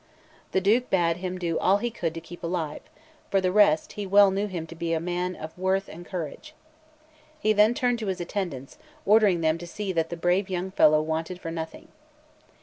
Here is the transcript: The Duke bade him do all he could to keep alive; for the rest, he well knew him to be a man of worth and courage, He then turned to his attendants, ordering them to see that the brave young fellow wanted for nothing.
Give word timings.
The 0.51 0.61
Duke 0.61 0.89
bade 0.89 1.17
him 1.17 1.37
do 1.37 1.59
all 1.59 1.77
he 1.77 1.91
could 1.91 2.15
to 2.15 2.19
keep 2.21 2.43
alive; 2.43 2.81
for 3.29 3.39
the 3.39 3.51
rest, 3.51 3.93
he 3.93 4.07
well 4.07 4.31
knew 4.31 4.47
him 4.47 4.65
to 4.65 4.73
be 4.73 4.93
a 4.93 4.99
man 4.99 5.35
of 5.35 5.55
worth 5.59 5.87
and 5.87 6.03
courage, 6.03 6.55
He 7.39 7.53
then 7.53 7.75
turned 7.75 7.99
to 7.99 8.07
his 8.07 8.19
attendants, 8.19 8.79
ordering 9.05 9.41
them 9.41 9.59
to 9.59 9.67
see 9.67 9.91
that 9.93 10.09
the 10.09 10.17
brave 10.17 10.49
young 10.49 10.71
fellow 10.71 11.03
wanted 11.03 11.39
for 11.39 11.51
nothing. 11.51 11.89